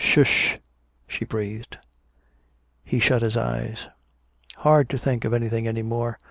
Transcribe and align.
"Sh 0.03 0.17
h 0.17 0.17
h," 0.55 0.59
she 1.07 1.25
breathed. 1.25 1.77
He 2.83 2.99
shut 2.99 3.21
his 3.21 3.37
eyes. 3.37 3.85
"Hard 4.55 4.89
to 4.89 4.97
think 4.97 5.25
of 5.25 5.31
anything 5.35 5.67
any 5.67 5.83
more. 5.83 6.17